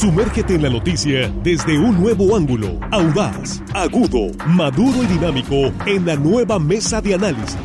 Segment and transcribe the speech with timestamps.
[0.00, 6.16] Sumérgete en la noticia desde un nuevo ángulo, audaz, agudo, maduro y dinámico en la
[6.16, 7.58] nueva mesa de análisis.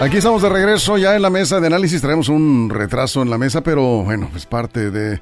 [0.00, 2.00] Aquí estamos de regreso ya en la mesa de análisis.
[2.00, 5.20] Traemos un retraso en la mesa, pero bueno, es parte de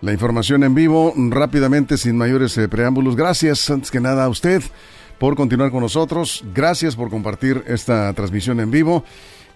[0.00, 1.12] la información en vivo.
[1.14, 3.16] Rápidamente, sin mayores eh, preámbulos.
[3.16, 4.62] Gracias, antes que nada, a usted
[5.18, 6.44] por continuar con nosotros.
[6.54, 9.04] Gracias por compartir esta transmisión en vivo.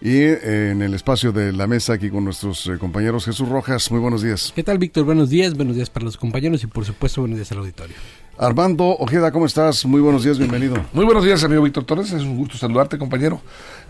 [0.00, 3.90] Y eh, en el espacio de la mesa aquí con nuestros eh, compañeros Jesús Rojas.
[3.90, 4.52] Muy buenos días.
[4.54, 5.04] ¿Qué tal, Víctor?
[5.04, 5.54] Buenos días.
[5.54, 7.96] Buenos días para los compañeros y por supuesto buenos días al auditorio.
[8.38, 9.84] Armando Ojeda, ¿cómo estás?
[9.84, 10.76] Muy buenos días, bienvenido.
[10.92, 12.12] Muy buenos días, amigo Víctor Torres.
[12.12, 13.40] Es un gusto saludarte, compañero.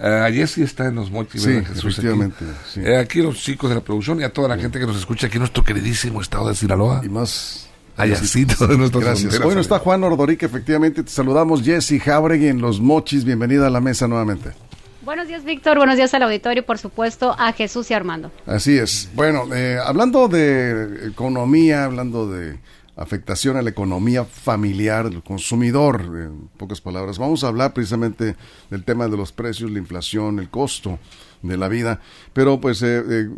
[0.00, 1.42] Uh, ayer sí está en los mochis.
[1.42, 2.46] Sí, efectivamente.
[2.46, 2.54] Aquí.
[2.72, 2.80] Sí.
[2.80, 4.62] Eh, aquí los chicos de la producción y a toda la sí.
[4.62, 7.02] gente que nos escucha aquí en nuestro queridísimo estado de Sinaloa.
[7.04, 9.42] Y más Ayacito de nuestras Gracias.
[9.42, 11.02] Bueno, está Juan Ordorique, efectivamente.
[11.02, 13.24] Te saludamos, Jesse Jabregui en Los Mochis.
[13.24, 14.52] Bienvenida a la mesa nuevamente.
[15.02, 15.78] Buenos días, Víctor.
[15.78, 18.30] Buenos días al auditorio, por supuesto, a Jesús y Armando.
[18.46, 19.10] Así es.
[19.14, 22.60] Bueno, eh, hablando de economía, hablando de
[22.94, 27.18] afectación a la economía familiar del consumidor, en pocas palabras.
[27.18, 28.36] Vamos a hablar precisamente
[28.70, 30.98] del tema de los precios, la inflación, el costo
[31.42, 32.00] de la vida,
[32.32, 33.28] pero pues eh, eh,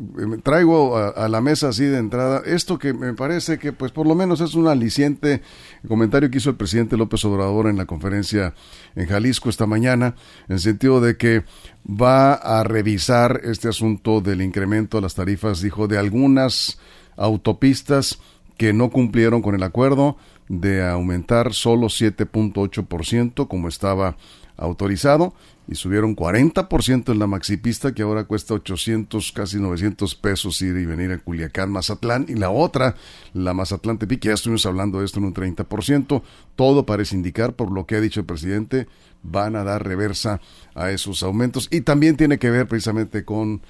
[0.43, 4.15] traigo a, la mesa así de entrada esto que me parece que pues por lo
[4.15, 5.43] menos es un aliciente
[5.87, 8.55] comentario que hizo el presidente López Obrador en la conferencia
[8.95, 10.15] en Jalisco esta mañana,
[10.49, 11.45] en el sentido de que
[11.87, 16.79] va a revisar este asunto del incremento de las tarifas, dijo, de algunas
[17.17, 18.21] autopistas
[18.57, 20.17] que no cumplieron con el acuerdo
[20.49, 24.17] de aumentar solo 7.8% como estaba
[24.61, 25.35] autorizado
[25.67, 30.85] y subieron 40% en la maxipista que ahora cuesta 800, casi 900 pesos ir y
[30.85, 32.97] venir a Culiacán, Mazatlán y la otra,
[33.35, 36.23] la Mazatlán Tepic, ya estuvimos hablando de esto en un 30%,
[36.57, 38.87] todo parece indicar por lo que ha dicho el presidente,
[39.23, 40.41] van a dar reversa
[40.75, 43.63] a esos aumentos y también tiene que ver precisamente con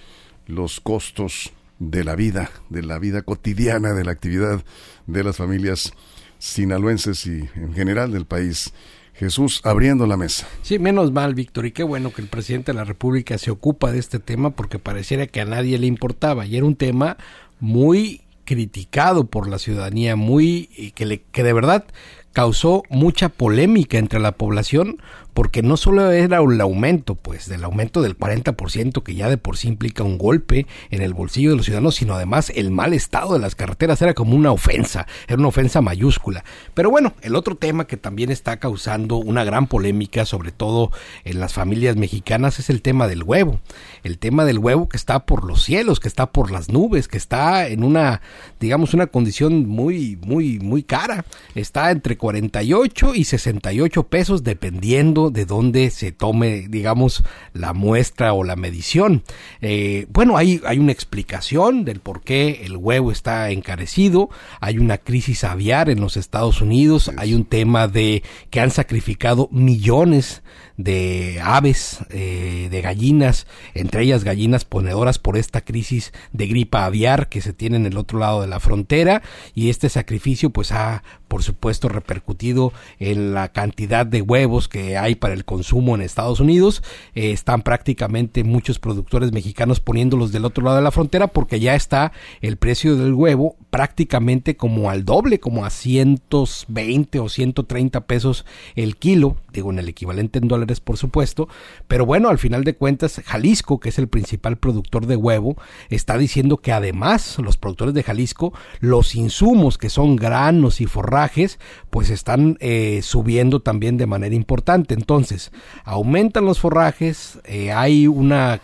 [0.46, 4.64] los costos de la vida, de la vida cotidiana, de la actividad
[5.06, 5.92] de las familias
[6.38, 8.72] sinaloenses y en general del país.
[9.20, 10.48] Jesús abriendo la mesa.
[10.62, 13.92] Sí, menos mal, Víctor, y qué bueno que el presidente de la República se ocupa
[13.92, 17.18] de este tema porque pareciera que a nadie le importaba y era un tema
[17.60, 21.84] muy criticado por la ciudadanía, muy que le que de verdad
[22.32, 25.02] causó mucha polémica entre la población
[25.40, 29.56] porque no solo era el aumento, pues, del aumento del 40% que ya de por
[29.56, 33.32] sí implica un golpe en el bolsillo de los ciudadanos, sino además el mal estado
[33.32, 36.44] de las carreteras era como una ofensa, era una ofensa mayúscula.
[36.74, 40.92] Pero bueno, el otro tema que también está causando una gran polémica, sobre todo
[41.24, 43.60] en las familias mexicanas, es el tema del huevo.
[44.02, 47.16] El tema del huevo que está por los cielos, que está por las nubes, que
[47.16, 48.20] está en una,
[48.60, 51.24] digamos, una condición muy, muy, muy cara.
[51.54, 58.44] Está entre 48 y 68 pesos dependiendo de dónde se tome, digamos, la muestra o
[58.44, 59.22] la medición.
[59.60, 64.30] Eh, bueno, hay, hay una explicación del por qué el huevo está encarecido,
[64.60, 69.48] hay una crisis aviar en los Estados Unidos, hay un tema de que han sacrificado
[69.50, 70.42] millones
[70.82, 77.28] de aves, eh, de gallinas, entre ellas gallinas ponedoras por esta crisis de gripa aviar
[77.28, 79.22] que se tiene en el otro lado de la frontera
[79.54, 85.14] y este sacrificio pues ha por supuesto repercutido en la cantidad de huevos que hay
[85.14, 86.82] para el consumo en Estados Unidos.
[87.14, 91.76] Eh, están prácticamente muchos productores mexicanos poniéndolos del otro lado de la frontera porque ya
[91.76, 92.10] está
[92.40, 98.96] el precio del huevo prácticamente como al doble, como a 120 o 130 pesos el
[98.96, 101.48] kilo, digo en el equivalente en dólares por supuesto,
[101.88, 105.56] pero bueno, al final de cuentas Jalisco, que es el principal productor de huevo,
[105.88, 111.58] está diciendo que además los productores de Jalisco, los insumos que son granos y forrajes,
[111.90, 114.94] pues están eh, subiendo también de manera importante.
[114.94, 115.50] Entonces,
[115.84, 118.60] aumentan los forrajes, eh, hay una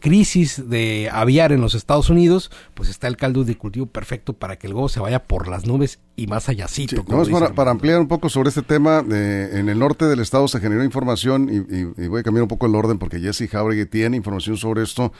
[0.00, 4.56] crisis de aviar en los Estados Unidos, pues está el caldo de cultivo perfecto para
[4.56, 6.66] que el huevo se vaya por las nubes y más allá.
[6.66, 10.20] Sí, vamos para, para, ampliar un poco sobre este tema, eh, en el norte del
[10.20, 13.20] estado se generó información y, y, y, voy a cambiar un poco el orden porque
[13.20, 15.12] Jesse Jauregui tiene información sobre esto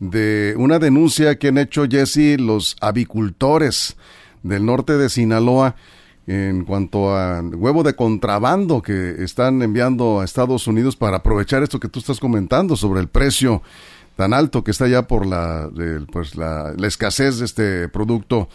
[0.00, 3.96] de una denuncia que han hecho Jesse los avicultores
[4.42, 5.76] del norte de Sinaloa
[6.26, 11.80] en cuanto a huevo de contrabando que están enviando a Estados Unidos para aprovechar esto
[11.80, 13.62] que tú estás comentando sobre el precio
[14.16, 15.70] tan alto que está ya por la,
[16.12, 18.48] pues la, escasez de este producto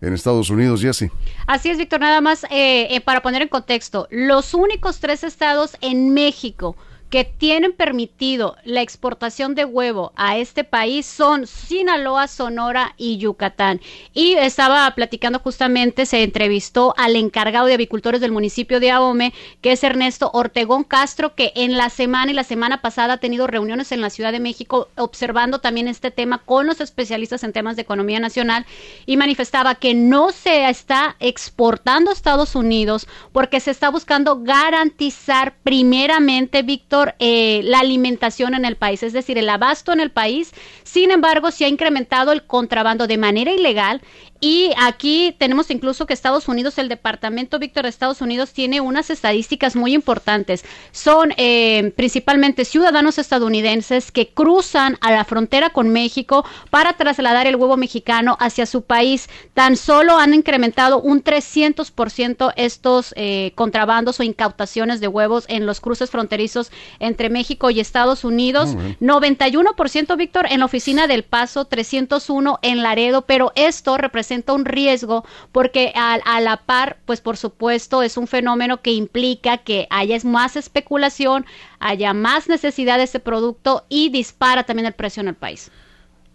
[0.00, 1.10] en Estados Unidos, Jesse.
[1.46, 5.76] Así es, Víctor, nada más eh, eh, para poner en contexto, los únicos tres estados
[5.80, 6.76] en México
[7.10, 13.80] que tienen permitido la exportación de huevo a este país son Sinaloa, Sonora y Yucatán.
[14.12, 19.72] Y estaba platicando justamente, se entrevistó al encargado de avicultores del municipio de Ahome, que
[19.72, 23.92] es Ernesto Ortegón Castro, que en la semana y la semana pasada ha tenido reuniones
[23.92, 27.82] en la Ciudad de México observando también este tema con los especialistas en temas de
[27.82, 28.66] economía nacional
[29.06, 35.54] y manifestaba que no se está exportando a Estados Unidos porque se está buscando garantizar
[35.62, 40.52] primeramente, Víctor, eh, la alimentación en el país, es decir, el abasto en el país.
[40.82, 44.00] Sin embargo, se ha incrementado el contrabando de manera ilegal
[44.40, 49.08] y aquí tenemos incluso que Estados Unidos, el Departamento Víctor de Estados Unidos tiene unas
[49.08, 50.64] estadísticas muy importantes.
[50.92, 57.56] Son eh, principalmente ciudadanos estadounidenses que cruzan a la frontera con México para trasladar el
[57.56, 59.28] huevo mexicano hacia su país.
[59.54, 65.80] Tan solo han incrementado un 300% estos eh, contrabandos o incautaciones de huevos en los
[65.80, 68.76] cruces fronterizos entre México y Estados Unidos.
[69.00, 74.64] 91% Víctor en la oficina del Paso, 301 en Laredo, pero esto representa presenta un
[74.64, 80.16] riesgo porque a, la par, pues por supuesto, es un fenómeno que implica que haya
[80.24, 81.46] más especulación,
[81.78, 85.70] haya más necesidad de ese producto y dispara también el precio en el país.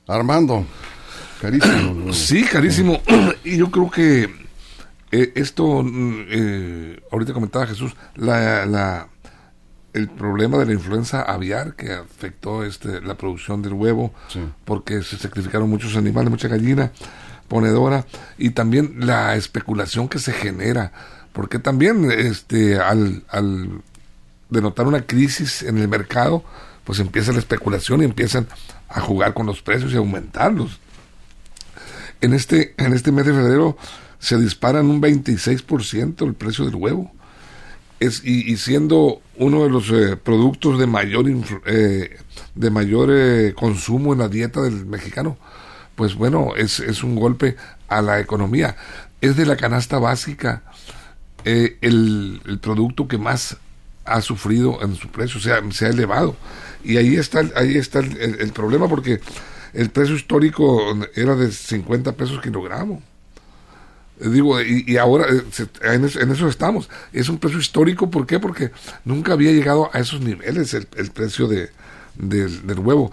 [0.08, 0.66] Armando,
[1.42, 2.14] carísimo.
[2.14, 3.02] sí, carísimo.
[3.44, 4.30] y yo creo que
[5.12, 9.10] eh, esto, eh, ahorita comentaba Jesús, la, la,
[9.92, 14.14] el problema de la influenza aviar que afectó este, la producción del huevo,
[14.64, 16.94] porque se sacrificaron muchos animales, mucha gallina
[17.51, 18.06] ponedora
[18.38, 20.94] y también la especulación que se genera,
[21.33, 23.81] porque también este al, al
[24.50, 26.45] denotar una crisis en el mercado,
[26.86, 28.48] pues empieza la especulación y empiezan
[28.88, 30.80] a jugar con los precios y aumentarlos.
[32.21, 33.77] En este, en este mes de febrero
[34.18, 37.12] se disparan un 26% el precio del huevo.
[38.00, 41.25] Es, y, siendo uno de los eh, productos de mayor,
[41.65, 42.18] eh,
[42.56, 45.38] de mayor eh, consumo en la dieta del mexicano,
[46.01, 47.57] pues bueno, es, es un golpe
[47.88, 48.75] a la economía.
[49.21, 50.63] Es de la canasta básica
[51.45, 53.57] eh, el, producto que más
[54.03, 56.36] ha sufrido en su precio, o sea, se ha elevado.
[56.83, 59.21] Y ahí está, ahí está el, problema porque
[59.74, 60.81] el precio histórico
[61.13, 63.03] era de 50 pesos kilogramo.
[64.19, 65.44] Digo, y, y ahora eh,
[65.83, 66.89] en, eso, estamos.
[67.13, 68.39] Es un precio histórico, ¿por qué?
[68.39, 68.71] Porque
[69.06, 71.69] nunca había llegado a esos niveles el, el precio de,
[72.15, 73.12] del huevo.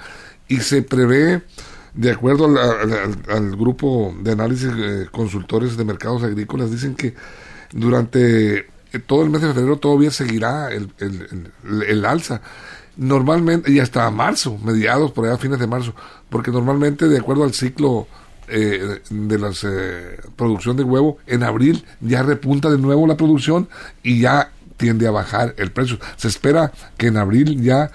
[0.48, 1.42] Y se prevé
[1.94, 7.14] de acuerdo al, grupo de análisis eh, consultores de mercados agrícolas, dicen que
[7.72, 8.66] durante eh,
[9.06, 10.90] todo el mes de febrero todavía seguirá el,
[11.86, 12.40] el, alza.
[12.96, 15.94] Normalmente, y hasta marzo, mediados, por allá fines de marzo,
[16.28, 18.08] porque normalmente, de acuerdo al ciclo
[18.48, 19.50] eh, de la
[20.36, 23.68] producción de huevo, en abril ya repunta de nuevo la producción
[24.02, 25.98] y ya tiende a bajar el precio.
[26.16, 27.90] Se espera que en abril ya eh,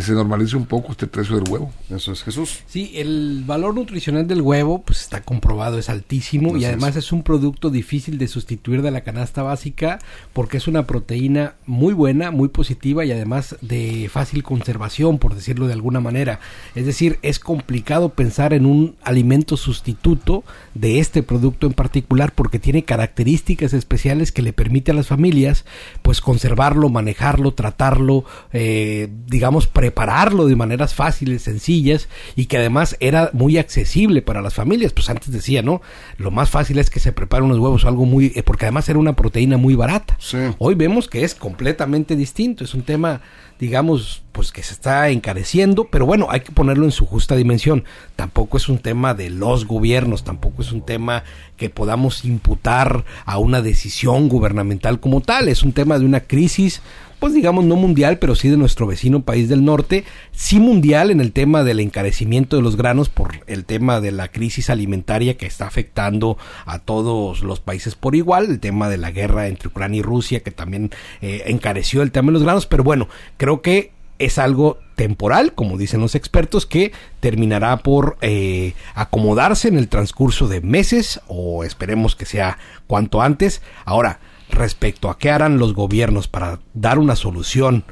[0.00, 1.72] se normalice un poco este precio del huevo.
[1.90, 2.60] Eso es Jesús.
[2.66, 7.12] Sí, el valor nutricional del huevo pues está comprobado, es altísimo y además es.
[7.12, 10.00] un producto difícil de sustituir de la canasta básica
[10.32, 15.66] porque es una proteína muy buena, muy positiva y además de fácil conservación, por decirlo
[15.66, 16.40] de alguna manera.
[16.74, 20.44] Es decir, es complicado pensar en un alimento sustituto
[20.74, 25.64] de este producto en particular porque tiene características especiales que le permite a las familias
[26.02, 33.28] pues conservarlo, manejarlo, tratarlo, eh, digamos prepararlo de maneras fáciles, sencillas y que además era
[33.34, 34.94] muy accesible para las familias.
[34.94, 35.82] Pues antes decía, ¿no?
[36.16, 38.32] Lo más fácil es que se preparen unos huevos o algo muy...
[38.34, 40.16] Eh, porque además era una proteína muy barata.
[40.56, 42.64] Hoy vemos que es completamente distinto.
[42.64, 43.20] Es un tema
[43.58, 47.84] digamos, pues que se está encareciendo, pero bueno, hay que ponerlo en su justa dimensión.
[48.14, 51.24] Tampoco es un tema de los gobiernos, tampoco es un tema
[51.56, 56.82] que podamos imputar a una decisión gubernamental como tal, es un tema de una crisis
[57.18, 61.20] pues digamos no mundial, pero sí de nuestro vecino país del norte, sí mundial en
[61.20, 65.46] el tema del encarecimiento de los granos por el tema de la crisis alimentaria que
[65.46, 70.00] está afectando a todos los países por igual, el tema de la guerra entre Ucrania
[70.00, 73.92] y Rusia que también eh, encareció el tema de los granos, pero bueno, creo que
[74.18, 80.48] es algo temporal, como dicen los expertos, que terminará por eh, acomodarse en el transcurso
[80.48, 83.60] de meses o esperemos que sea cuanto antes.
[83.84, 87.84] Ahora, respecto a qué harán los gobiernos para dar una solución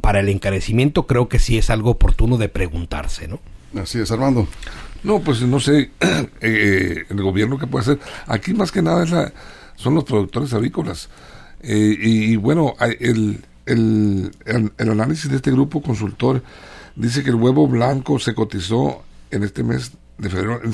[0.00, 3.40] para el encarecimiento, creo que sí es algo oportuno de preguntarse, ¿no?
[3.80, 4.46] Así es, Armando.
[5.02, 5.90] No, pues no sé,
[6.40, 8.00] eh, el gobierno que puede hacer.
[8.26, 9.32] Aquí más que nada es la,
[9.76, 11.08] son los productores avícolas.
[11.60, 16.42] Eh, y, bueno, el, el, el, análisis de este grupo consultor
[16.96, 20.72] dice que el huevo blanco se cotizó en este mes de febrero en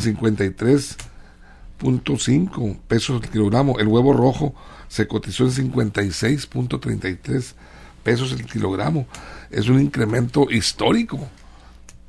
[1.81, 3.79] 53.5 pesos el kilogramo.
[3.79, 4.55] El huevo rojo
[4.89, 7.55] se cotizó en 56.33
[8.03, 9.07] pesos el kilogramo.
[9.51, 11.29] Es un incremento histórico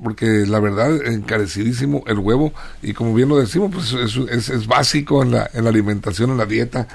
[0.01, 5.21] porque la verdad encarecidísimo el huevo y como bien lo decimos pues es, es, básico
[5.23, 6.87] en la, en la, alimentación en la dieta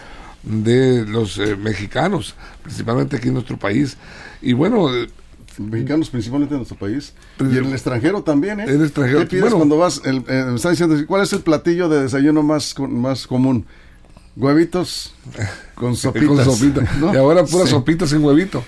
[0.43, 3.99] de los eh, mexicanos principalmente aquí en nuestro país
[4.41, 4.89] y bueno
[5.59, 8.65] mexicanos principalmente en nuestro país y en el extranjero también ¿eh?
[8.65, 11.41] En el extranjero ¿Qué pides cuando vas el, eh, me está diciendo cuál es el
[11.41, 13.67] platillo de desayuno más más común
[14.37, 15.15] huevitos
[15.75, 16.47] con sopitas.
[17.13, 18.63] Y ahora puras sopitas sin huevito.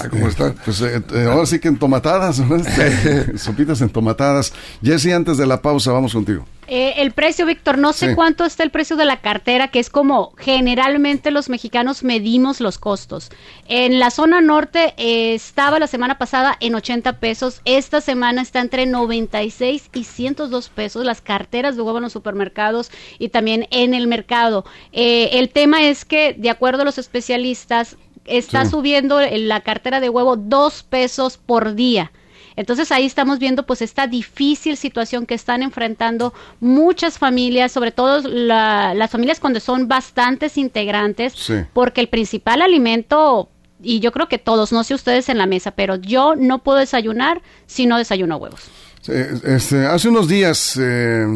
[0.00, 0.54] Ah, ¿cómo están?
[0.64, 4.52] Pues eh, eh, ahora sí que entomatadas, este, sopitas entomatadas.
[4.82, 6.44] Jesse, antes de la pausa, vamos contigo.
[6.66, 9.90] Eh, el precio, Víctor, no sé cuánto está el precio de la cartera, que es
[9.90, 13.28] como generalmente los mexicanos medimos los costos.
[13.68, 18.86] En la zona norte estaba la semana pasada en 80 pesos, esta semana está entre
[18.86, 24.06] 96 y 102 pesos las carteras de huevo en los supermercados y también en el
[24.06, 24.64] mercado.
[24.90, 27.96] el tema es que de acuerdo a los especialistas,
[28.26, 32.12] está subiendo la cartera de huevo dos pesos por día.
[32.54, 38.20] Entonces ahí estamos viendo pues esta difícil situación que están enfrentando muchas familias, sobre todo
[38.28, 41.34] las familias cuando son bastantes integrantes,
[41.72, 43.48] porque el principal alimento,
[43.82, 46.78] y yo creo que todos, no sé ustedes en la mesa, pero yo no puedo
[46.78, 48.70] desayunar si no desayuno huevos.
[49.08, 51.26] Este, hace unos días, eh,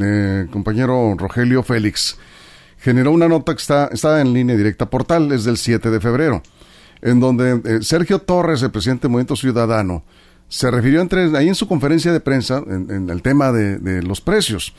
[0.00, 2.18] eh, compañero Rogelio Félix,
[2.88, 6.42] generó una nota que está, está en línea directa portal, es del 7 de febrero,
[7.02, 10.04] en donde eh, Sergio Torres, el presidente del Movimiento Ciudadano,
[10.48, 14.74] se refirió entre, ahí en su conferencia de prensa en, el tema de, los precios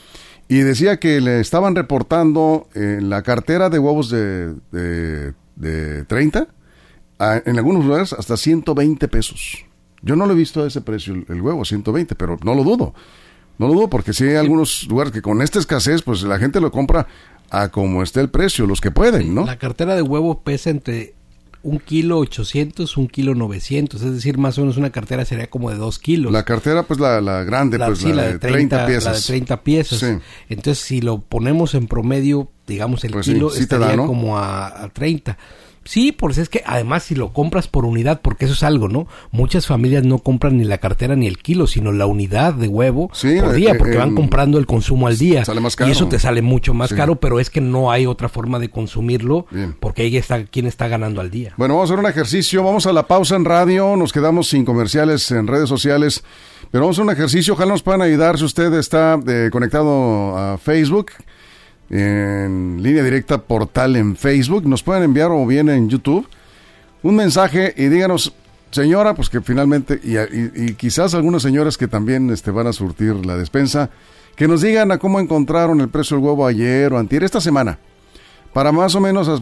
[0.48, 6.48] y decía que le estaban reportando en la cartera de huevos de, de, 30,
[7.46, 9.66] en algunos lugares hasta 120 pesos.
[10.02, 12.64] Yo no lo he visto a ese precio el, el huevo, 120, pero no lo
[12.64, 12.96] dudo.
[13.60, 16.60] No lo dudo porque sí hay algunos lugares que con esta escasez, pues la gente
[16.60, 17.06] lo compra
[17.52, 19.46] a como esté el precio, los que pueden, ¿no?
[19.46, 21.16] La cartera de huevo pesa entre
[21.62, 25.70] un kilo ochocientos, un kilo novecientos, es decir, más o menos una cartera sería como
[25.70, 26.32] de dos kilos.
[26.32, 29.06] La cartera, pues la, la grande, pues la, de 30, piezas.
[29.06, 30.04] La de 30 piezas.
[30.48, 35.38] Entonces, si lo ponemos en promedio, digamos, el pues kilo estaría como a, a 30.
[35.90, 39.08] Sí, pues es que además si lo compras por unidad, porque eso es algo, ¿no?
[39.32, 43.08] Muchas familias no compran ni la cartera ni el kilo, sino la unidad de huevo
[43.08, 45.42] por día, eh, porque van comprando el consumo al día.
[45.88, 48.70] Y eso te sale mucho más caro, pero es que no hay otra forma de
[48.70, 49.48] consumirlo,
[49.80, 51.56] porque ahí está quien está ganando al día.
[51.58, 54.66] Bueno, vamos a hacer un ejercicio, vamos a la pausa en radio, nos quedamos sin
[54.66, 56.24] comerciales en redes sociales,
[56.70, 60.38] pero vamos a hacer un ejercicio, ojalá nos puedan ayudar si usted está eh, conectado
[60.38, 61.14] a Facebook
[61.90, 64.66] en línea directa portal en Facebook.
[64.68, 66.28] Nos pueden enviar o bien en YouTube
[67.02, 68.34] un mensaje y díganos,
[68.72, 73.38] señora, pues que finalmente, y, quizás algunas señoras que también este, van a surtir la
[73.38, 73.90] despensa,
[74.36, 77.80] que nos digan a cómo encontraron el precio del huevo ayer o antier, esta semana,
[78.54, 79.42] para más o menos,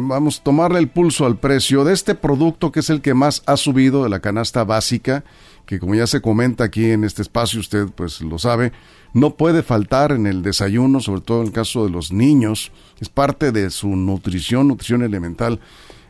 [0.00, 3.56] vamos, tomarle el pulso al precio de este producto que es el que más ha
[3.56, 5.24] subido de la canasta básica,
[5.66, 8.72] que como ya se comenta aquí en este espacio, usted pues lo sabe,
[9.12, 13.08] no puede faltar en el desayuno, sobre todo en el caso de los niños, es
[13.08, 15.60] parte de su nutrición, nutrición elemental,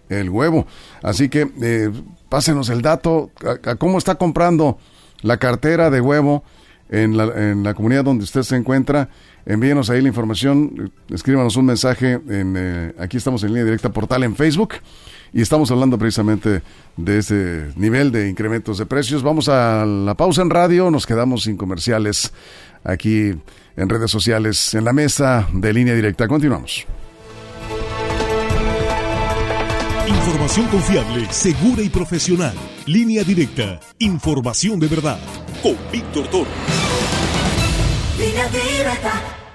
[0.09, 0.67] el huevo.
[1.03, 1.91] Así que eh,
[2.29, 3.31] pásenos el dato,
[3.65, 4.79] a, cómo está comprando
[5.23, 6.45] la cartera de huevo
[6.89, 9.11] en la, en la comunidad donde usted se encuentra.
[9.47, 14.23] Envíenos ahí la información, escríbanos un mensaje, en, eh, aquí estamos en línea directa portal
[14.23, 14.75] en Facebook
[15.33, 16.63] y estamos hablando precisamente
[16.97, 19.23] de ese nivel de incrementos de precios.
[19.23, 22.33] Vamos a la pausa en radio, nos quedamos sin comerciales
[22.85, 23.33] aquí
[23.77, 26.27] en redes sociales, en la mesa de línea directa.
[26.27, 26.87] Continuamos.
[30.09, 32.55] Información confiable, segura y profesional.
[32.87, 33.79] Línea directa.
[33.99, 35.19] Información de verdad.
[35.63, 36.51] Con Víctor Toro.
[38.19, 39.48] Línea directa.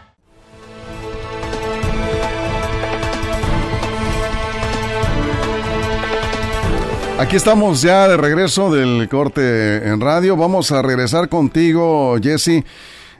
[7.19, 10.35] Aquí estamos ya de regreso del corte en radio.
[10.35, 12.65] Vamos a regresar contigo, Jesse.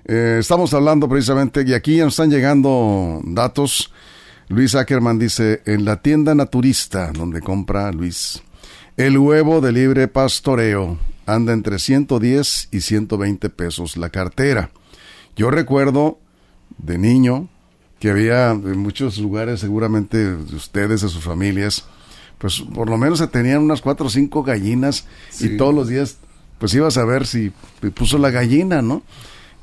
[0.06, 3.94] Eh, estamos hablando precisamente, y aquí nos están llegando datos.
[4.50, 8.42] Luis Ackerman dice, en la tienda naturista donde compra Luis,
[8.98, 14.72] el huevo de libre pastoreo anda entre 110 y 120 pesos la cartera.
[15.36, 16.20] Yo recuerdo
[16.78, 17.48] de niño
[18.00, 21.86] que había en muchos lugares, seguramente ustedes, de sus familias,
[22.38, 25.06] pues por lo menos se tenían unas cuatro o cinco gallinas
[25.40, 26.18] y todos los días
[26.60, 27.52] pues ibas a ver si
[27.94, 29.04] puso la gallina, ¿no?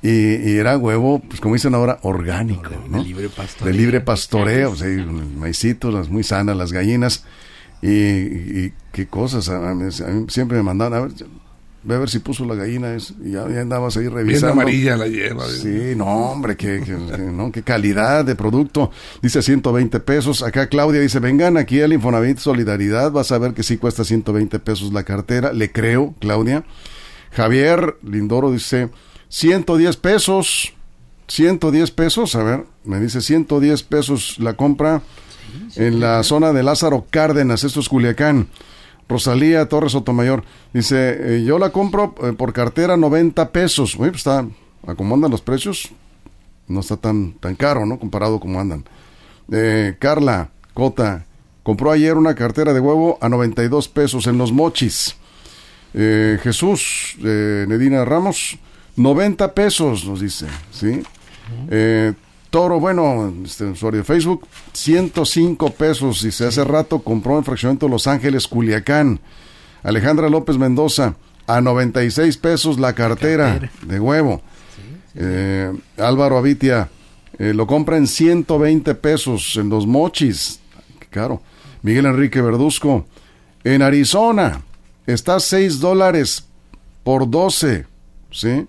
[0.03, 2.99] Y, era huevo, pues como dicen ahora, orgánico, ¿no?
[2.99, 3.73] De, libre pastoreo.
[3.73, 7.25] De libre pastoreo, o sea, maicitos, las muy sanas, las gallinas.
[7.83, 9.51] Y, qué cosas,
[10.29, 11.13] siempre me mandaban, a ver,
[11.83, 14.53] ve a ver si puso la gallina es, y ya, ya andabas ahí Bien revisando.
[14.53, 15.47] amarilla la lleva.
[15.49, 18.91] Sí, no, hombre, qué, qué- qué- no, qué calidad de producto.
[19.23, 20.43] Dice 120 pesos.
[20.43, 24.59] Acá Claudia dice, vengan aquí al Infonavit Solidaridad, vas a ver que sí cuesta 120
[24.59, 25.53] pesos la cartera.
[25.53, 26.65] Le creo, Claudia.
[27.33, 28.91] Javier Lindoro dice,
[29.29, 30.75] 110 pesos.
[31.29, 35.01] 110 pesos, a ver, me dice 110 pesos la compra
[35.77, 38.49] en la zona de Lázaro Cárdenas, esto es Culiacán.
[39.11, 43.97] Rosalía Torres Sotomayor dice, eh, yo la compro eh, por cartera 90 pesos.
[43.99, 44.47] Oye, pues está,
[44.87, 45.91] a cómo andan los precios,
[46.69, 47.99] no está tan, tan caro, ¿no?
[47.99, 48.85] Comparado como andan.
[49.51, 51.27] Eh, Carla Cota
[51.65, 55.17] compró ayer una cartera de huevo a 92 pesos en los mochis.
[55.93, 58.59] Eh, Jesús eh, Nedina Ramos,
[58.95, 61.03] 90 pesos, nos dice, ¿sí?
[62.51, 68.09] Toro, bueno, este usuario de Facebook, 105 pesos, dice, hace rato compró en Fraccionamiento Los
[68.09, 69.21] Ángeles, Culiacán.
[69.85, 71.15] Alejandra López Mendoza,
[71.47, 74.43] a 96 pesos la cartera, de huevo.
[75.15, 76.91] Eh, Álvaro Avitia,
[77.39, 80.61] eh, lo compra en 120 pesos en los mochis.
[80.99, 81.41] Qué caro.
[81.83, 83.07] Miguel Enrique Verduzco,
[83.65, 84.61] en Arizona,
[85.07, 86.47] está 6 dólares
[87.05, 87.87] por 12,
[88.31, 88.67] ¿sí?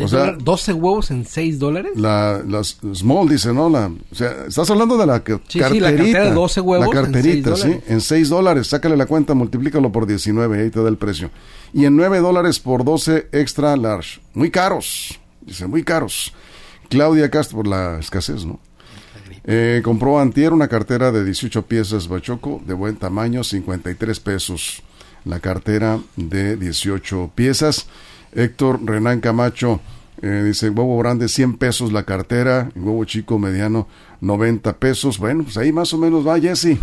[0.00, 1.92] O sea- dólares, 12 huevos en 6 dólares.
[1.96, 3.68] La, las small dice, ¿no?
[3.68, 5.96] La, o sea, estás hablando de la ca- Sí, sí, la carterita.
[5.96, 7.68] cartera de 12 huevos La en carterita, seis sí.
[7.68, 7.90] dólares.
[7.90, 8.66] En 6 dólares.
[8.68, 11.30] Sácale la cuenta, multiplícalo por 19, ahí te da el precio.
[11.74, 14.20] Y en 9 dólares por 12 extra large.
[14.34, 15.18] Muy caros.
[15.42, 16.32] Dice, muy caros.
[16.88, 18.60] Claudia Castro, por la escasez, ¿no?
[19.44, 24.82] Eh, compró antier una cartera de 18 piezas Bachoco de buen tamaño, 53 pesos.
[25.24, 27.86] La cartera de 18 piezas.
[28.32, 29.80] Héctor Renán Camacho
[30.22, 33.88] eh, dice huevo grande 100 pesos la cartera, huevo chico mediano
[34.20, 35.18] 90 pesos.
[35.18, 36.78] Bueno, pues ahí más o menos va Jesse.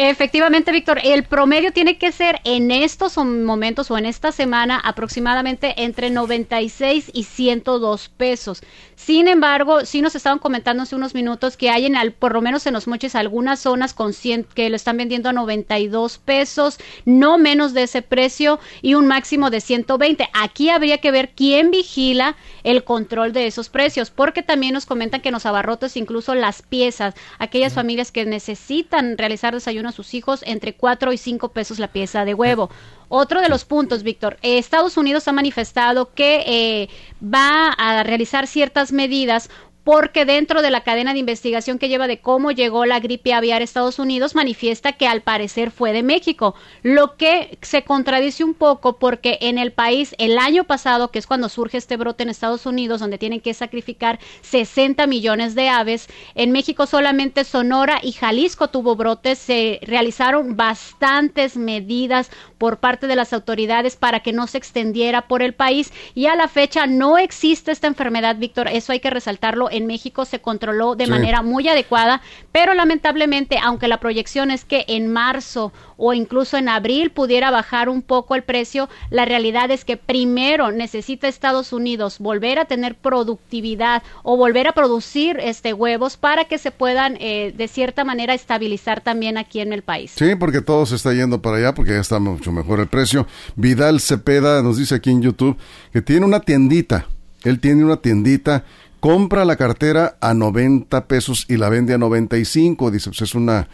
[0.00, 5.82] Efectivamente, Víctor, el promedio tiene que ser en estos momentos o en esta semana aproximadamente
[5.82, 8.62] entre 96 y 102 pesos.
[8.94, 12.40] Sin embargo, sí nos estaban comentando hace unos minutos que hay en al, por lo
[12.40, 16.78] menos en los moches algunas zonas con 100 que lo están vendiendo a 92 pesos,
[17.04, 20.28] no menos de ese precio y un máximo de 120.
[20.32, 25.22] Aquí habría que ver quién vigila el control de esos precios, porque también nos comentan
[25.22, 30.14] que en los abarrotes incluso las piezas, aquellas familias que necesitan realizar desayuno a sus
[30.14, 32.70] hijos, entre 4 y 5 pesos la pieza de huevo.
[33.08, 36.88] Otro de los puntos, Víctor, eh, Estados Unidos ha manifestado que eh,
[37.22, 39.50] va a realizar ciertas medidas
[39.84, 43.62] porque dentro de la cadena de investigación que lleva de cómo llegó la gripe aviar
[43.62, 48.54] a Estados Unidos manifiesta que al parecer fue de México, lo que se contradice un
[48.54, 52.28] poco porque en el país el año pasado, que es cuando surge este brote en
[52.28, 58.12] Estados Unidos, donde tienen que sacrificar 60 millones de aves, en México solamente Sonora y
[58.12, 64.46] Jalisco tuvo brotes, se realizaron bastantes medidas por parte de las autoridades para que no
[64.46, 68.92] se extendiera por el país y a la fecha no existe esta enfermedad, Víctor, eso
[68.92, 71.10] hay que resaltarlo, en México se controló de Sí.
[71.10, 72.20] manera muy adecuada,
[72.52, 77.88] pero lamentablemente, aunque la proyección es que en marzo o incluso en abril pudiera bajar
[77.88, 82.94] un poco el precio, la realidad es que primero necesita Estados Unidos volver a tener
[82.94, 88.34] productividad o volver a producir este huevos para que se puedan eh, de cierta manera
[88.34, 90.12] estabilizar también aquí en el país.
[90.16, 93.26] Sí, porque todo se está yendo para allá porque ya está mucho mejor el precio.
[93.56, 95.56] Vidal Cepeda nos dice aquí en YouTube
[95.92, 97.06] que tiene una tiendita.
[97.44, 98.64] Él tiene una tiendita,
[99.00, 102.90] compra la cartera a 90 pesos y la vende a 95.
[102.90, 103.68] Dice, pues es una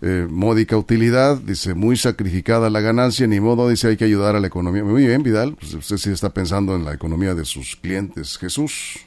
[0.00, 1.36] eh, módica utilidad.
[1.38, 3.68] Dice, muy sacrificada la ganancia, ni modo.
[3.68, 4.84] Dice, hay que ayudar a la economía.
[4.84, 5.56] Muy bien, Vidal.
[5.58, 8.38] Pues usted sí está pensando en la economía de sus clientes.
[8.38, 9.00] Jesús.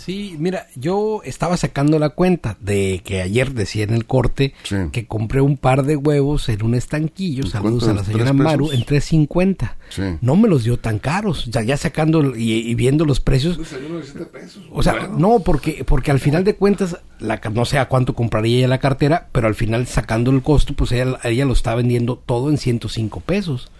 [0.00, 4.76] Sí, mira, yo estaba sacando la cuenta de que ayer decía en el corte Sí.
[4.92, 8.34] que compré un par de huevos en un estanquillo, ¿En saludos a la señora ¿Tres
[8.34, 9.76] Maru, en 3.50.
[9.90, 10.02] Sí.
[10.20, 13.58] No me los dio tan caros, ya, ya sacando y, y viendo los precios.
[13.58, 14.62] Desayuno de 7 pesos.
[14.72, 15.16] O sea, Bueno.
[15.18, 18.78] no, porque porque al final de cuentas, la, no sé a cuánto compraría ella la
[18.78, 22.56] cartera, pero al final sacando el costo, pues ella, ella lo está vendiendo todo en
[22.58, 23.70] 105 pesos.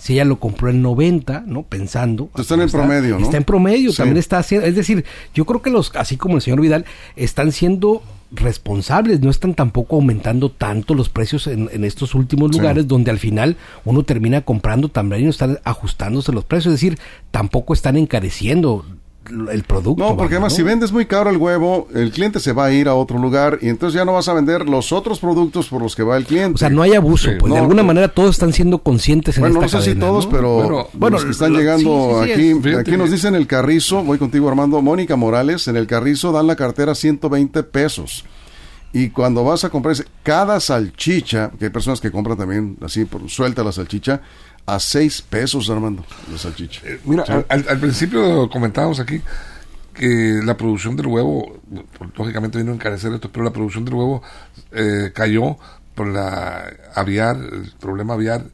[0.00, 1.62] Si ella lo compró en 90, ¿no?
[1.62, 2.30] Pensando.
[2.38, 3.24] Está en el promedio, ¿no?
[3.24, 3.98] Está en promedio, Sí.
[3.98, 4.66] también está haciendo.
[4.66, 6.86] Es decir, yo creo que los, así como el señor Vidal,
[7.16, 12.58] están siendo responsables, no están tampoco aumentando tanto los precios en, en estos últimos Sí.
[12.58, 16.80] lugares donde al final uno termina comprando también y no están ajustándose los precios, es
[16.80, 16.98] decir,
[17.30, 18.84] tampoco están encareciendo
[19.28, 20.02] el producto.
[20.02, 20.56] No, porque vaya, además ¿no?
[20.56, 23.58] si vendes muy caro el huevo, el cliente se va a ir a otro lugar
[23.60, 26.24] y entonces ya no vas a vender los otros productos por los que va el
[26.24, 26.54] cliente.
[26.54, 29.36] O sea, no hay abuso, Sí, pues de no, alguna manera todos están siendo conscientes
[29.36, 30.30] en Bueno, no esta sé si todos, ¿no?
[30.32, 32.76] pero Bueno, bueno, los que están lo- llegando sí, sí, sí, aquí, es.
[32.78, 36.56] Aquí nos dicen el Carrizo, voy contigo Armando, Mónica Morales, en el Carrizo dan la
[36.56, 38.24] cartera 120 pesos.
[38.92, 43.28] Y cuando vas a comprar cada salchicha, que hay personas que compran también así por
[43.30, 44.20] suelta la salchicha,
[44.66, 46.80] a 6 pesos, Armando, la salchicha.
[46.84, 49.20] Eh, mira, al, al, principio comentábamos aquí
[49.94, 51.60] que la producción del huevo,
[52.16, 54.22] lógicamente vino a encarecer esto, pero la producción del huevo
[54.72, 55.58] eh, cayó
[55.94, 58.44] por la aviar, el problema aviar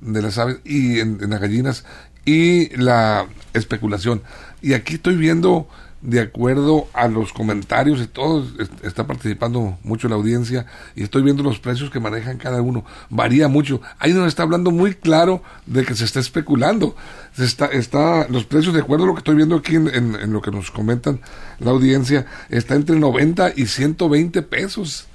[0.00, 1.84] de las aves y en, en las gallinas
[2.24, 4.22] y la especulación.
[4.62, 5.68] Y aquí estoy viendo
[6.06, 8.46] de acuerdo a los comentarios y todo,
[8.84, 10.64] está participando mucho la audiencia
[10.94, 12.84] y estoy viendo los precios que manejan cada uno.
[13.10, 13.80] Varía mucho.
[13.98, 16.94] Ahí nos está hablando muy claro de que se está especulando.
[17.34, 20.32] Se está, está, los precios, de acuerdo a lo que estoy viendo aquí en, en
[20.32, 21.20] lo que nos comentan
[21.58, 25.08] la audiencia, está entre 90 y 120 pesos.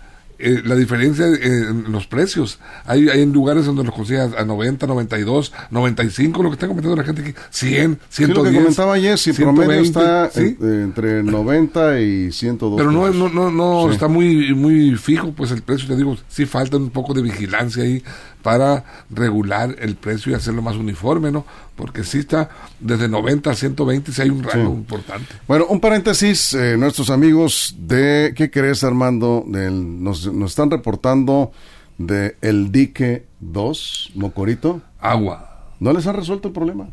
[0.43, 2.60] Eh, la diferencia en los precios.
[2.86, 7.04] Hay, hay lugares donde los consigas a 90, 92, 95, lo que está comentando la
[7.04, 8.10] gente aquí, 100, 110.
[8.10, 12.77] Sí, lo que comentaba Jesse, promedio está entre 90 y 102.
[12.77, 16.45] Pero no, no, no, no está muy, muy fijo, pues el precio, te digo, sí
[16.47, 18.04] falta un poco de vigilancia ahí
[18.41, 21.45] para regular el precio y hacerlo más uniforme, ¿no?
[21.75, 22.49] Porque sí está
[22.80, 25.27] desde 90 a 120, si hay un rango importante.
[25.47, 29.43] Bueno, un paréntesis, eh, nuestros amigos de, ¿qué crees Armando?
[29.47, 31.51] Del, nos, nos están reportando
[31.97, 34.82] de el dique 2, Mocorito.
[34.99, 35.73] Agua.
[35.80, 36.88] ¿No les han resuelto el problema?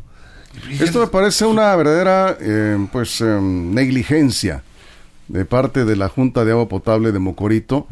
[0.79, 4.63] Esto me parece una verdadera, eh, pues, em, negligencia
[5.27, 7.87] de parte de la Junta de Agua Potable de Mocorito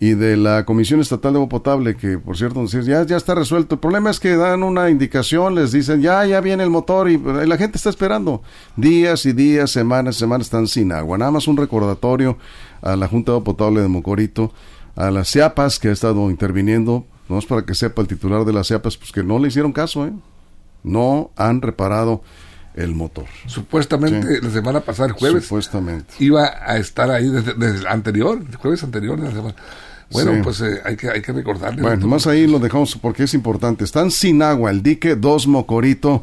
[0.00, 3.76] y de la Comisión Estatal de Agua Potable, que por cierto ya, ya está resuelto.
[3.76, 7.18] El problema es que dan una indicación, les dicen, ya, ya viene el motor y,
[7.18, 8.42] la gente está esperando.
[8.76, 11.18] Días y días, semanas, semanas están sin agua.
[11.18, 12.38] Nada más un recordatorio
[12.82, 14.52] a la Junta de Agua Potable de Mocorito,
[14.96, 18.52] a las CIAPAS que ha estado interviniendo, no es para que sepa el titular de
[18.52, 20.12] las CIAPAS, pues que no le hicieron caso, ¿eh?
[20.82, 22.22] No han reparado
[22.74, 23.26] el motor.
[23.46, 26.12] Supuestamente la semana pasada, el jueves, Supuestamente.
[26.18, 29.54] iba a estar ahí desde, el anterior, el jueves anterior de la semana.
[30.10, 31.82] Bueno, pues eh, hay, que, hay que recordarle.
[31.82, 33.84] Bueno, más ahí lo dejamos porque es importante.
[33.84, 36.22] Están sin agua, el dique Dos Mocorito,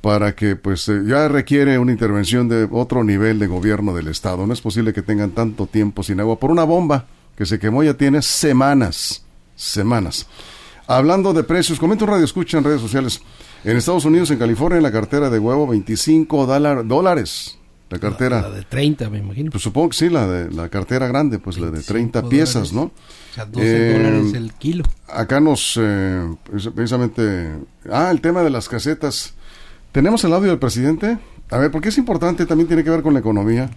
[0.00, 4.46] para que pues eh, ya requiere una intervención de otro nivel de gobierno del Estado.
[4.46, 7.82] No es posible que tengan tanto tiempo sin agua por una bomba que se quemó
[7.82, 9.24] ya tiene semanas,
[9.56, 10.26] semanas.
[10.86, 13.20] Hablando de precios, comento un radio escucha en redes sociales.
[13.62, 16.46] En Estados Unidos, en California, la cartera de huevo, 25
[16.84, 17.59] dólares.
[17.90, 18.42] La cartera.
[18.42, 19.50] La, de 30, me imagino.
[19.50, 22.82] Pues supongo que sí, la de la cartera grande, pues la de 30 piezas, ¿no?
[22.82, 24.84] O sea, 12 dólares el kilo.
[25.08, 26.24] Acá nos, eh,
[26.74, 27.50] precisamente,
[27.90, 29.34] ah, el tema de las casetas.
[29.90, 31.18] ¿Tenemos el audio del presidente?
[31.50, 33.70] A ver, porque es importante, también tiene que ver con la economía.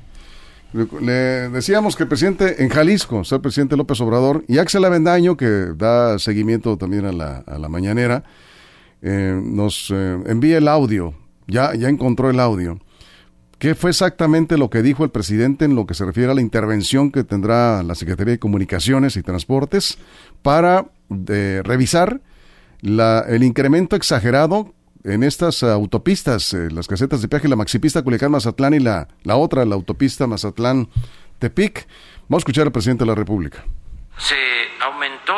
[1.02, 4.86] Le decíamos que el presidente en Jalisco, o sea, el presidente López Obrador, y Axel
[4.86, 8.24] Avendaño, que da seguimiento también a la, a la mañanera,
[9.02, 11.14] eh, nos eh, envía el audio,
[11.48, 12.80] ya, ya encontró el audio.
[13.64, 16.42] ¿Qué fue exactamente lo que dijo el presidente en lo que se refiere a la
[16.42, 19.98] intervención que tendrá la Secretaría de Comunicaciones y Transportes
[20.42, 20.88] para
[21.30, 22.20] eh, revisar
[22.82, 24.74] la, el incremento exagerado
[25.06, 29.76] en estas autopistas, las casetas de peaje, la maxipista Culiacán-Mazatlán y la, la otra, la
[29.76, 31.88] autopista Mazatlán-Tepic?
[32.28, 33.64] Vamos a escuchar al presidente de la República.
[34.18, 34.36] Se
[34.82, 35.34] aumentó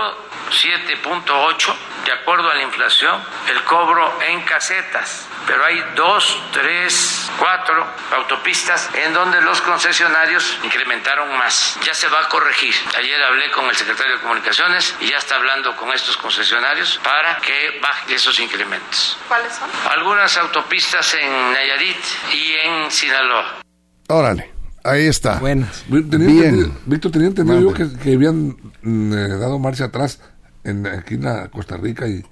[0.50, 3.20] 7.8 de acuerdo a la inflación
[3.52, 11.36] el cobro en casetas, pero hay dos, tres, cuatro autopistas en donde los concesionarios incrementaron
[11.38, 11.78] más.
[11.84, 12.74] Ya se va a corregir.
[12.98, 17.38] Ayer hablé con el secretario de Comunicaciones y ya está hablando con estos concesionarios para
[17.38, 19.18] que bajen esos incrementos.
[19.28, 19.70] ¿Cuáles son?
[19.92, 21.98] Algunas autopistas en Nayarit
[22.34, 23.62] y en Sinaloa.
[24.08, 24.54] Órale.
[24.84, 25.40] Ahí está.
[25.40, 25.84] Buenas.
[25.88, 26.72] Bien.
[26.86, 30.20] Víctor, tenía entendido yo que, que, habían mm, eh, dado marcha atrás
[30.66, 32.24] en, aquí en la Costa Rica y,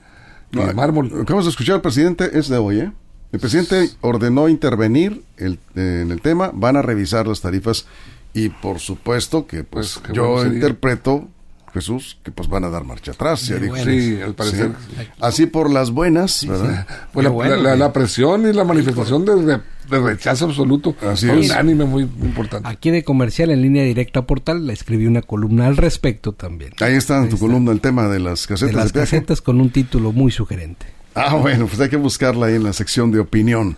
[0.51, 1.09] y No, mármol.
[1.09, 2.91] Lo que vamos a escuchar al presidente es de hoy, ¿eh?
[3.31, 7.85] El presidente ordenó intervenir el- en el tema, van a revisar las tarifas
[8.33, 11.27] y por supuesto que pues, Pues, yo bueno interpreto,
[11.73, 13.47] Jesús, que pues van a dar marcha atrás.
[13.47, 13.75] Ya dijo.
[13.77, 14.71] Sí, al parecer.
[14.95, 15.07] Sí.
[15.19, 16.87] Así por las buenas, ¿verdad?
[17.11, 20.45] Pues la, bueno, la- la- que- la presión y la manifestación de, re- de rechazo
[20.45, 20.95] absoluto.
[21.01, 21.49] Así es.
[21.49, 22.69] unánime, muy importante.
[22.69, 26.73] Aquí de comercial en línea directa a Portal le escribí una columna al respecto también.
[26.79, 29.17] Ahí está en tu columna el tema de las De casetas de, las peaje.
[29.17, 30.85] casetas con un título muy sugerente.
[31.15, 33.77] Ah, bueno, pues hay que buscarla ahí en la sección de opinión.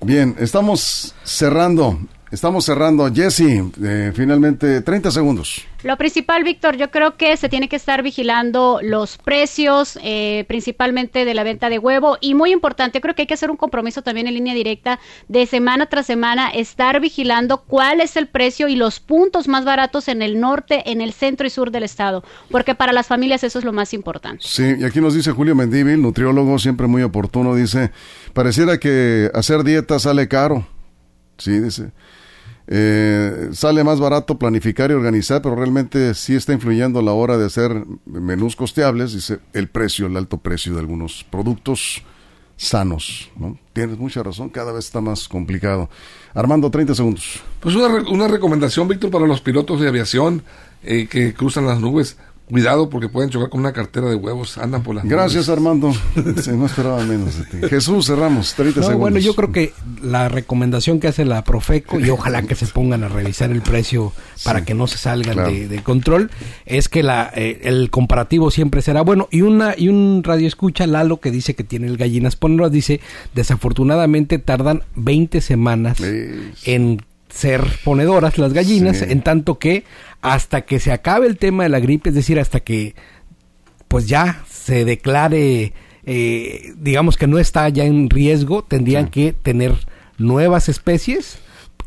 [0.00, 1.98] Bien, estamos cerrando,
[2.34, 3.10] estamos cerrando.
[3.12, 5.64] Jesse, eh, finalmente 30 segundos.
[5.82, 11.26] Lo principal, Víctor, yo creo que se tiene que estar vigilando los precios, eh, principalmente
[11.26, 12.16] de la venta de huevo.
[12.20, 15.46] Y muy importante, creo que hay que hacer un compromiso también en línea directa de
[15.46, 20.22] semana tras semana, estar vigilando cuál es el precio y los puntos más baratos en
[20.22, 22.24] el norte, en el centro y sur del estado.
[22.50, 24.44] Porque para las familias eso es lo más importante.
[24.46, 27.90] Sí, y aquí nos dice Julio Mendívil, nutriólogo, siempre muy oportuno, dice,
[28.32, 30.66] pareciera que hacer dieta sale caro.
[31.36, 31.92] Sí, dice.
[32.66, 37.36] Eh, sale más barato planificar y organizar, pero realmente sí está influyendo a la hora
[37.36, 42.02] de hacer menús costeables, dice el precio, el alto precio de algunos productos
[42.56, 43.30] sanos.
[43.36, 43.58] ¿no?
[43.72, 45.90] Tienes mucha razón, cada vez está más complicado.
[46.32, 47.42] Armando, 30 segundos.
[47.60, 50.42] Pues una, recomendación, Víctor, para los pilotos de aviación
[50.82, 52.16] eh, que cruzan las nubes.
[52.48, 54.58] Cuidado porque pueden chocar con una cartera de huevos.
[54.58, 55.92] Andan por las Gracias, Armando.
[56.42, 57.68] Sí, no esperaba menos de ti.
[57.68, 58.54] Jesús, cerramos.
[58.54, 59.00] 30 No, segundos.
[59.00, 63.02] bueno, yo creo que la recomendación que hace la Profeco, y ojalá que se pongan
[63.02, 64.12] a revisar el precio
[64.44, 65.50] para Sí, que no se salgan claro.
[65.50, 66.30] de, de control,
[66.66, 69.26] es que la, eh, el comparativo siempre será bueno.
[69.30, 73.00] Y una y un radio escucha, Lalo, que dice que tiene el gallinas poneras, dice,
[73.34, 76.50] desafortunadamente tardan 20 semanas Sí.
[76.66, 77.02] en
[77.34, 79.06] ser ponedoras las gallinas, Sí.
[79.08, 79.84] en tanto que
[80.22, 82.94] hasta que se acabe el tema de la gripe, es decir, hasta que
[83.88, 85.72] pues ya se declare,
[86.06, 89.10] eh, digamos que no está ya en riesgo, tendrían Sí.
[89.10, 89.72] que tener
[90.18, 91.38] nuevas especies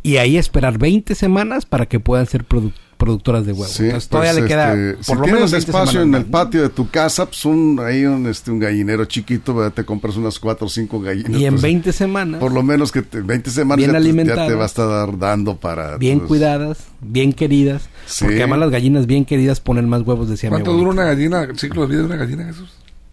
[0.03, 3.69] y ahí esperar 20 semanas para que puedan ser produ- productoras de huevos.
[3.71, 6.15] Sí, Entonces pues, todavía le queda este, por si lo tienes menos 20 espacio en
[6.15, 9.73] el patio de tu casa, pues un, ahí un, este, un gallinero chiquito, ¿verdad?
[9.73, 11.39] te compras unas cuatro o cinco gallinas.
[11.39, 14.03] Y en pues, 20 semanas, Por lo menos que te- 20 semanas Bien ya, te-
[14.03, 14.57] ya te alimentadas.
[14.57, 15.97] va a estar dando para...
[15.97, 18.25] bien pues, cuidadas, bien queridas, Sí.
[18.25, 21.47] porque además las gallinas bien queridas ponen más huevos, decía mi ¿Cuánto dura una gallina,
[21.55, 22.69] ciclo de vida de una gallina, Jesús?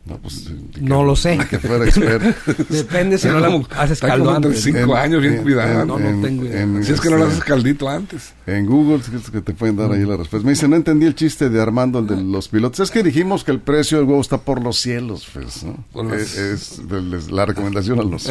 [0.07, 0.51] No, pues,
[0.83, 1.39] No lo sé.
[1.49, 2.27] Que fuera experto.
[2.69, 4.63] Depende si no como- haces caldo antes.
[4.63, 5.81] cinco En- años bien en- cuidada.
[5.81, 6.61] en- No, no en- tengo idea.
[6.61, 8.35] en, Si es que no le este, haces caldito antes.
[8.47, 10.45] En Google es que te pueden dar ahí la respuesta.
[10.45, 12.81] Me dice, no entendí el chiste de Armando, el de los pilotos.
[12.81, 15.83] Es que dijimos que el precio del huevo está por los cielos, pues, ¿no?
[15.95, 18.29] Los- Es, es de- es la recomendación a los,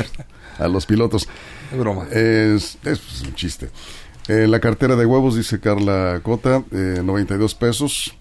[0.60, 1.28] a los pilotos.
[1.72, 2.06] Es broma.
[2.12, 3.70] Es, es un chiste.
[4.28, 8.16] Eh, la cartera de huevos, dice Carla Cota, eh, 92 pesos.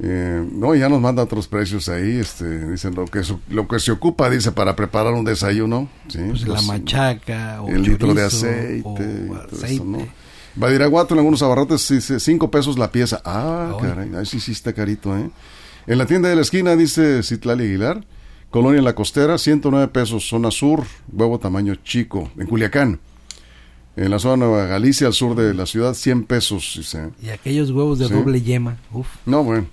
[0.00, 2.18] Eh, no, ya nos manda otros precios ahí.
[2.18, 5.88] Este, dicen lo que, su- lo que se ocupa, dice, para preparar un desayuno.
[6.08, 6.18] ¿sí?
[6.28, 8.82] Pues la machaca o el litro de aceite.
[8.84, 8.94] o
[9.34, 9.74] aceite.
[9.74, 10.06] eso, ¿no?
[10.54, 13.20] Badiraguato en algunos abarrotes dice 5 pesos la pieza.
[13.24, 13.88] Ah, Ay.
[13.88, 15.30] caray, ay, sí, sí está carito, ¿eh?
[15.86, 18.04] En la tienda de la esquina dice Citlali Aguilar,
[18.50, 22.98] Colonia en la Costera, 109 pesos, zona sur, huevo tamaño chico, en Culiacán.
[23.96, 27.08] En la zona Nueva Galicia, al sur de la ciudad, 100 pesos, dice.
[27.22, 28.14] Y aquellos huevos de Sí.
[28.14, 28.76] doble yema.
[28.92, 29.06] Uf.
[29.26, 29.66] No, bueno.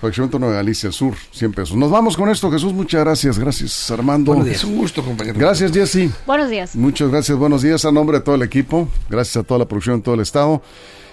[0.00, 1.76] Fraccionamiento Nueva Galicia, al sur, 100 pesos.
[1.76, 3.38] Nos vamos con esto, Jesús, muchas gracias.
[3.38, 4.30] Gracias, Armando.
[4.32, 4.58] Buenos días.
[4.58, 5.38] Es un gusto, compañero.
[5.38, 6.10] Gracias, Jesse.
[6.26, 6.76] Buenos días.
[6.76, 9.96] Muchas gracias, buenos días a nombre de todo el equipo, gracias a toda la producción
[9.96, 10.62] en todo el estado.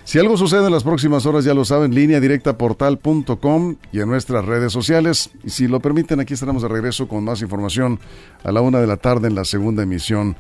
[0.04, 4.08] Si algo sucede en las próximas horas, ya lo saben, línea directa portal.com y en
[4.08, 5.32] nuestras redes sociales.
[5.44, 8.00] Y si lo permiten, aquí estaremos de regreso con más información
[8.44, 10.36] a la una de la tarde en la segunda emisión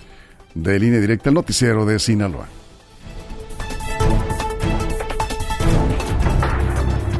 [0.53, 2.47] de Línea Directa, el noticiero de Sinaloa.